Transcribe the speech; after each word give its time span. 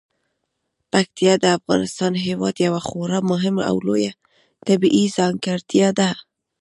پکتیکا 0.91 1.35
د 1.43 1.45
افغانستان 1.57 2.13
هیواد 2.25 2.55
یوه 2.67 2.81
خورا 2.87 3.19
مهمه 3.31 3.63
او 3.69 3.77
لویه 3.87 4.13
طبیعي 4.67 5.05
ځانګړتیا 5.17 5.89
ده. 5.99 6.09